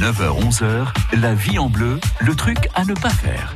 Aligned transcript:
9h-11h, 0.00 0.86
la 1.20 1.34
vie 1.34 1.58
en 1.58 1.68
bleu, 1.68 2.00
le 2.20 2.34
truc 2.34 2.70
à 2.74 2.86
ne 2.86 2.94
pas 2.94 3.10
faire. 3.10 3.54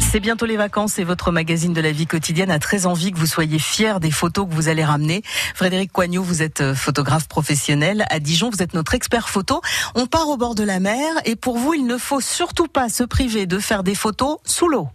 C'est 0.00 0.18
bientôt 0.18 0.46
les 0.46 0.56
vacances 0.56 0.98
et 0.98 1.04
votre 1.04 1.30
magazine 1.30 1.74
de 1.74 1.80
la 1.82 1.92
vie 1.92 2.06
quotidienne 2.06 2.50
a 2.50 2.58
très 2.58 2.86
envie 2.86 3.12
que 3.12 3.18
vous 3.18 3.26
soyez 3.26 3.58
fiers 3.58 4.00
des 4.00 4.10
photos 4.10 4.48
que 4.48 4.54
vous 4.54 4.68
allez 4.68 4.82
ramener. 4.82 5.20
Frédéric 5.54 5.92
Coignot, 5.92 6.22
vous 6.22 6.40
êtes 6.40 6.62
euh, 6.62 6.74
photographe 6.74 7.28
professionnel. 7.28 8.06
À 8.08 8.18
Dijon, 8.18 8.48
vous 8.48 8.62
êtes 8.62 8.72
notre 8.72 8.94
expert 8.94 9.28
photo. 9.28 9.60
On 9.94 10.06
part 10.06 10.30
au 10.30 10.38
bord 10.38 10.54
de 10.54 10.64
la 10.64 10.80
mer 10.80 11.14
et 11.26 11.36
pour 11.36 11.58
vous, 11.58 11.74
il 11.74 11.84
ne 11.84 11.98
faut 11.98 12.22
surtout 12.22 12.68
pas 12.68 12.88
se 12.88 13.04
priver 13.04 13.44
de 13.44 13.58
faire 13.58 13.82
des 13.82 13.94
photos 13.94 14.38
sous 14.46 14.68
l'eau. 14.68 14.88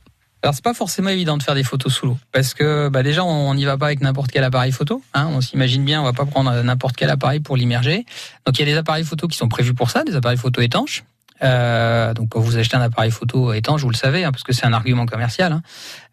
Alors 0.43 0.53
c'est 0.53 0.63
pas 0.63 0.73
forcément 0.73 1.09
évident 1.09 1.37
de 1.37 1.43
faire 1.43 1.55
des 1.55 1.63
photos 1.63 1.93
sous 1.93 2.05
l'eau 2.05 2.17
parce 2.31 2.53
que 2.53 2.89
bah, 2.89 3.03
déjà 3.03 3.23
on 3.23 3.53
n'y 3.55 3.65
va 3.65 3.77
pas 3.77 3.87
avec 3.87 4.01
n'importe 4.01 4.31
quel 4.31 4.43
appareil 4.43 4.71
photo. 4.71 5.01
Hein, 5.13 5.27
on 5.31 5.41
s'imagine 5.41 5.83
bien, 5.83 6.01
on 6.01 6.05
va 6.05 6.13
pas 6.13 6.25
prendre 6.25 6.51
n'importe 6.61 6.95
quel 6.95 7.09
appareil 7.09 7.39
pour 7.39 7.57
l'immerger. 7.57 8.05
Donc 8.45 8.57
il 8.57 8.59
y 8.59 8.63
a 8.63 8.65
des 8.65 8.77
appareils 8.77 9.03
photo 9.03 9.27
qui 9.27 9.37
sont 9.37 9.49
prévus 9.49 9.73
pour 9.73 9.89
ça, 9.89 10.03
des 10.03 10.15
appareils 10.15 10.37
photo 10.37 10.61
étanches. 10.61 11.03
Euh, 11.43 12.13
donc 12.13 12.29
quand 12.29 12.39
vous 12.39 12.57
achetez 12.57 12.75
un 12.75 12.81
appareil 12.81 13.11
photo 13.11 13.53
étanche, 13.53 13.81
vous 13.81 13.89
le 13.89 13.95
savez, 13.95 14.23
hein, 14.23 14.31
parce 14.31 14.43
que 14.43 14.53
c'est 14.53 14.65
un 14.65 14.73
argument 14.73 15.05
commercial. 15.05 15.51
Hein. 15.51 15.61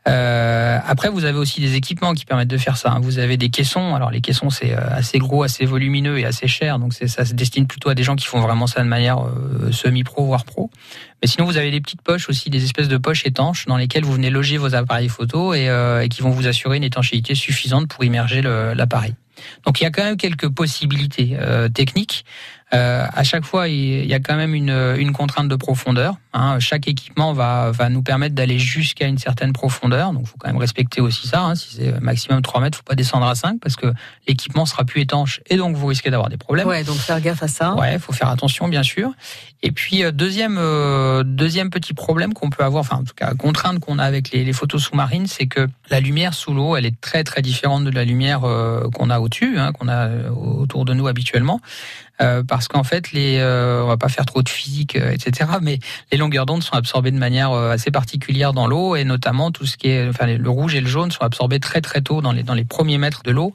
Euh, 0.06 0.78
après, 0.86 1.08
vous 1.08 1.24
avez 1.24 1.38
aussi 1.38 1.60
des 1.60 1.76
équipements 1.76 2.12
qui 2.12 2.26
permettent 2.26 2.48
de 2.48 2.58
faire 2.58 2.76
ça. 2.76 2.92
Hein. 2.92 3.00
Vous 3.00 3.18
avez 3.18 3.36
des 3.36 3.48
caissons. 3.48 3.94
Alors 3.94 4.10
les 4.10 4.20
caissons, 4.20 4.50
c'est 4.50 4.72
euh, 4.72 4.80
assez 4.90 5.18
gros, 5.18 5.42
assez 5.42 5.64
volumineux 5.64 6.18
et 6.18 6.26
assez 6.26 6.46
cher. 6.46 6.78
Donc 6.78 6.92
ça 6.92 7.24
se 7.24 7.32
destine 7.32 7.66
plutôt 7.66 7.88
à 7.88 7.94
des 7.94 8.02
gens 8.02 8.16
qui 8.16 8.26
font 8.26 8.40
vraiment 8.40 8.66
ça 8.66 8.82
de 8.82 8.88
manière 8.88 9.18
euh, 9.24 9.72
semi-pro, 9.72 10.26
voire 10.26 10.44
pro. 10.44 10.70
Mais 11.22 11.28
sinon, 11.28 11.46
vous 11.46 11.56
avez 11.56 11.70
des 11.70 11.80
petites 11.80 12.02
poches 12.02 12.28
aussi, 12.28 12.50
des 12.50 12.64
espèces 12.64 12.88
de 12.88 12.98
poches 12.98 13.24
étanches 13.24 13.64
dans 13.66 13.78
lesquelles 13.78 14.04
vous 14.04 14.12
venez 14.12 14.30
loger 14.30 14.58
vos 14.58 14.74
appareils 14.74 15.08
photo 15.08 15.54
et, 15.54 15.70
et 16.02 16.08
qui 16.10 16.20
vont 16.20 16.30
vous 16.30 16.46
assurer 16.46 16.76
une 16.76 16.84
étanchéité 16.84 17.34
suffisante 17.34 17.88
pour 17.88 18.04
immerger 18.04 18.42
l'appareil. 18.42 19.14
Donc 19.64 19.80
il 19.80 19.84
y 19.84 19.86
a 19.86 19.90
quand 19.90 20.04
même 20.04 20.16
quelques 20.16 20.48
possibilités 20.48 21.36
euh, 21.40 21.68
techniques. 21.68 22.24
Euh, 22.74 23.06
à 23.12 23.22
chaque 23.24 23.44
fois, 23.44 23.68
il 23.68 24.06
y 24.06 24.14
a 24.14 24.20
quand 24.20 24.36
même 24.36 24.54
une, 24.54 24.94
une 24.98 25.12
contrainte 25.12 25.48
de 25.48 25.56
profondeur. 25.56 26.16
Hein. 26.32 26.58
Chaque 26.60 26.88
équipement 26.88 27.32
va, 27.32 27.70
va 27.70 27.88
nous 27.88 28.02
permettre 28.02 28.34
d'aller 28.34 28.58
jusqu'à 28.58 29.06
une 29.06 29.18
certaine 29.18 29.52
profondeur. 29.52 30.12
Donc, 30.12 30.22
il 30.24 30.28
faut 30.28 30.36
quand 30.38 30.48
même 30.48 30.58
respecter 30.58 31.00
aussi 31.00 31.28
ça. 31.28 31.42
Hein. 31.42 31.54
Si 31.54 31.76
c'est 31.76 32.00
maximum 32.00 32.42
3 32.42 32.60
mètres, 32.60 32.78
faut 32.78 32.84
pas 32.84 32.94
descendre 32.94 33.26
à 33.26 33.34
5 33.34 33.60
parce 33.60 33.76
que 33.76 33.92
l'équipement 34.26 34.66
sera 34.66 34.84
plus 34.84 35.02
étanche 35.02 35.40
et 35.48 35.56
donc 35.56 35.76
vous 35.76 35.86
risquez 35.86 36.10
d'avoir 36.10 36.28
des 36.28 36.36
problèmes. 36.36 36.66
Ouais, 36.66 36.84
donc 36.84 36.96
faire 36.96 37.20
gaffe 37.20 37.42
à 37.42 37.48
ça. 37.48 37.74
Ouais, 37.74 37.98
faut 37.98 38.12
faire 38.12 38.28
attention, 38.28 38.68
bien 38.68 38.82
sûr. 38.82 39.12
Et 39.62 39.72
puis 39.72 40.04
euh, 40.04 40.12
deuxième 40.12 40.58
euh, 40.58 41.22
deuxième 41.24 41.70
petit 41.70 41.94
problème 41.94 42.34
qu'on 42.34 42.50
peut 42.50 42.64
avoir, 42.64 42.82
enfin 42.82 42.96
en 42.96 43.04
tout 43.04 43.14
cas 43.16 43.32
contrainte 43.34 43.80
qu'on 43.80 43.98
a 43.98 44.04
avec 44.04 44.30
les, 44.30 44.44
les 44.44 44.52
photos 44.52 44.82
sous-marines, 44.82 45.26
c'est 45.26 45.46
que 45.46 45.66
la 45.88 46.00
lumière 46.00 46.34
sous 46.34 46.52
l'eau, 46.52 46.76
elle 46.76 46.84
est 46.84 47.00
très 47.00 47.24
très 47.24 47.40
différente 47.40 47.84
de 47.84 47.90
la 47.90 48.04
lumière 48.04 48.44
euh, 48.44 48.88
qu'on 48.90 49.08
a 49.08 49.20
au-dessus, 49.20 49.58
hein, 49.58 49.72
qu'on 49.72 49.88
a 49.88 50.08
autour 50.30 50.84
de 50.84 50.92
nous 50.92 51.06
habituellement. 51.06 51.60
Euh, 52.20 52.42
parce 52.64 52.68
qu'en 52.68 52.88
fait, 52.88 53.12
les, 53.12 53.38
euh, 53.38 53.82
on 53.84 53.88
va 53.88 53.96
pas 53.96 54.08
faire 54.08 54.24
trop 54.24 54.42
de 54.42 54.48
physique, 54.48 54.96
euh, 54.96 55.12
etc. 55.12 55.50
Mais 55.60 55.78
les 56.10 56.18
longueurs 56.18 56.46
d'onde 56.46 56.62
sont 56.62 56.74
absorbées 56.74 57.10
de 57.10 57.18
manière 57.18 57.52
assez 57.52 57.90
particulière 57.90 58.52
dans 58.52 58.66
l'eau, 58.66 58.96
et 58.96 59.04
notamment 59.04 59.50
tout 59.50 59.66
ce 59.66 59.76
qui 59.76 59.88
est, 59.88 60.08
enfin, 60.08 60.26
le 60.26 60.50
rouge 60.50 60.74
et 60.74 60.80
le 60.80 60.86
jaune 60.86 61.10
sont 61.10 61.22
absorbés 61.22 61.60
très 61.60 61.80
très 61.80 62.00
tôt 62.00 62.22
dans 62.22 62.32
les 62.32 62.42
dans 62.42 62.54
les 62.54 62.64
premiers 62.64 62.98
mètres 62.98 63.22
de 63.22 63.30
l'eau. 63.30 63.54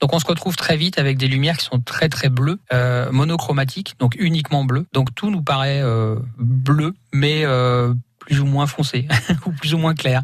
Donc 0.00 0.14
on 0.14 0.18
se 0.18 0.26
retrouve 0.26 0.56
très 0.56 0.76
vite 0.76 0.98
avec 0.98 1.18
des 1.18 1.28
lumières 1.28 1.58
qui 1.58 1.66
sont 1.66 1.78
très 1.78 2.08
très 2.08 2.30
bleues, 2.30 2.58
euh, 2.72 3.12
monochromatiques, 3.12 3.96
donc 3.98 4.16
uniquement 4.18 4.64
bleues. 4.64 4.86
Donc 4.92 5.14
tout 5.14 5.30
nous 5.30 5.42
paraît 5.42 5.82
euh, 5.82 6.16
bleu, 6.38 6.94
mais 7.12 7.44
euh, 7.44 7.92
plus 8.30 8.38
ou 8.38 8.46
moins 8.46 8.68
foncé 8.68 9.08
ou 9.46 9.50
plus 9.50 9.74
ou 9.74 9.78
moins 9.78 9.92
clair. 9.92 10.22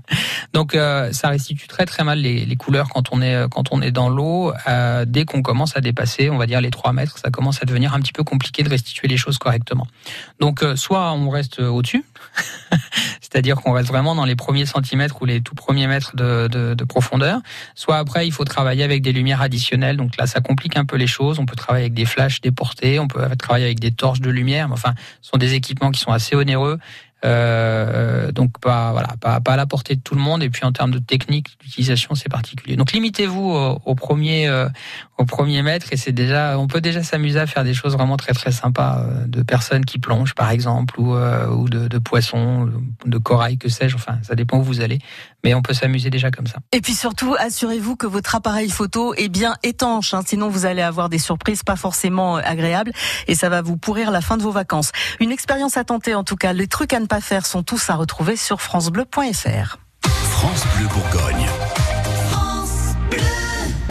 Donc 0.52 0.76
euh, 0.76 1.12
ça 1.12 1.28
restitue 1.28 1.66
très 1.66 1.86
très 1.86 2.04
mal 2.04 2.20
les, 2.20 2.56
couleurs 2.56 2.88
quand 2.88 3.12
on 3.12 3.20
est 3.20 3.48
quand 3.50 3.72
on 3.72 3.82
est 3.82 3.90
dans 3.90 4.08
l'eau. 4.08 4.52
Euh, 4.68 5.04
dès 5.04 5.24
qu'on 5.24 5.42
commence 5.42 5.76
à 5.76 5.80
dépasser, 5.80 6.30
on 6.30 6.38
va 6.38 6.46
dire 6.46 6.60
les 6.60 6.70
3 6.70 6.92
mètres, 6.92 7.18
ça 7.18 7.30
commence 7.30 7.60
à 7.60 7.66
devenir 7.66 7.94
un 7.94 8.00
petit 8.00 8.12
peu 8.12 8.22
compliqué 8.22 8.62
de 8.62 8.68
restituer 8.68 9.08
les 9.08 9.16
choses 9.16 9.38
correctement. 9.38 9.88
Donc 10.38 10.62
euh, 10.62 10.76
soit 10.76 11.12
on 11.14 11.30
reste 11.30 11.58
au-dessus, 11.58 12.04
c'est-à-dire 13.20 13.56
qu'on 13.56 13.72
reste 13.72 13.88
vraiment 13.88 14.14
dans 14.14 14.24
les 14.24 14.36
premiers 14.36 14.66
centimètres 14.66 15.20
ou 15.20 15.24
les 15.24 15.40
tout 15.40 15.56
premiers 15.56 15.88
mètres 15.88 16.14
de, 16.14 16.84
profondeur. 16.84 17.40
Soit 17.74 17.96
après 17.96 18.24
il 18.28 18.30
faut 18.30 18.44
travailler 18.44 18.84
avec 18.84 19.02
des 19.02 19.12
lumières 19.12 19.42
additionnelles. 19.42 19.96
Donc 19.96 20.16
là 20.16 20.28
ça 20.28 20.40
complique 20.40 20.76
un 20.76 20.84
peu 20.84 20.96
les 20.96 21.08
choses. 21.08 21.40
On 21.40 21.46
peut 21.46 21.56
travailler 21.56 21.86
avec 21.86 21.94
des 21.94 22.06
flashs 22.06 22.40
déportés, 22.40 23.00
on 23.00 23.08
peut 23.08 23.26
travailler 23.36 23.64
avec 23.64 23.80
des 23.80 23.90
torches 23.90 24.20
de 24.20 24.30
lumière. 24.30 24.68
Enfin, 24.70 24.94
ce 25.22 25.30
sont 25.30 25.38
des 25.38 25.54
équipements 25.54 25.90
qui 25.90 25.98
sont 25.98 26.12
assez 26.12 26.36
onéreux 26.36 26.78
euh, 27.26 28.30
donc 28.30 28.58
pas 28.60 28.92
voilà 28.92 29.08
pas, 29.20 29.40
pas 29.40 29.54
à 29.54 29.56
la 29.56 29.66
portée 29.66 29.96
de 29.96 30.00
tout 30.00 30.14
le 30.14 30.20
monde. 30.20 30.42
Et 30.42 30.50
puis 30.50 30.64
en 30.64 30.72
termes 30.72 30.92
de 30.92 30.98
technique 30.98 31.58
d'utilisation 31.60 32.14
c'est 32.14 32.28
particulier. 32.28 32.76
Donc 32.76 32.92
limitez-vous 32.92 33.80
au, 33.84 33.94
premier 33.94 34.48
euh, 34.48 34.68
au 35.18 35.24
premier 35.24 35.62
mètre. 35.62 35.92
Et 35.92 35.96
c'est 35.96 36.12
déjà 36.12 36.58
on 36.58 36.66
peut 36.66 36.80
déjà 36.80 37.02
s'amuser 37.02 37.40
à 37.40 37.46
faire 37.46 37.64
des 37.64 37.74
choses 37.74 37.94
vraiment 37.94 38.16
très 38.16 38.32
très 38.32 38.52
sympas 38.52 39.00
euh, 39.00 39.26
de 39.26 39.42
personnes 39.42 39.84
qui 39.84 39.98
plongent 39.98 40.34
par 40.34 40.50
exemple 40.50 41.00
ou 41.00 41.14
euh, 41.14 41.48
ou 41.48 41.68
de, 41.68 41.88
de, 41.88 41.98
poissons 41.98 42.70
de 43.04 43.18
corail 43.18 43.58
que 43.58 43.68
sais-je. 43.68 43.96
Enfin 43.96 44.18
ça 44.22 44.34
dépend 44.34 44.58
où 44.58 44.62
vous 44.62 44.80
allez 44.80 44.98
mais 45.46 45.54
on 45.54 45.62
peut 45.62 45.74
s'amuser 45.74 46.10
déjà 46.10 46.32
comme 46.32 46.48
ça. 46.48 46.56
Et 46.72 46.80
puis 46.80 46.92
surtout 46.92 47.36
assurez-vous 47.38 47.94
que 47.94 48.08
votre 48.08 48.34
appareil 48.34 48.68
photo 48.68 49.14
est 49.14 49.28
bien 49.28 49.54
étanche 49.62 50.12
hein, 50.12 50.22
sinon 50.26 50.48
vous 50.48 50.66
allez 50.66 50.82
avoir 50.82 51.08
des 51.08 51.20
surprises 51.20 51.62
pas 51.62 51.76
forcément 51.76 52.34
agréables 52.34 52.90
et 53.28 53.36
ça 53.36 53.48
va 53.48 53.62
vous 53.62 53.76
pourrir 53.76 54.10
la 54.10 54.20
fin 54.20 54.36
de 54.36 54.42
vos 54.42 54.50
vacances. 54.50 54.90
Une 55.20 55.30
expérience 55.30 55.76
à 55.76 55.84
tenter 55.84 56.16
en 56.16 56.24
tout 56.24 56.34
cas 56.34 56.52
les 56.52 56.66
trucs 56.66 56.92
à 56.92 56.98
ne 56.98 57.06
pas 57.06 57.20
faire 57.20 57.46
sont 57.46 57.62
tous 57.62 57.90
à 57.90 57.94
retrouver 57.94 58.34
sur 58.34 58.60
francebleu.fr. 58.60 59.78
France 60.02 60.64
Bleu 60.76 60.88
Bourgogne. 60.88 61.46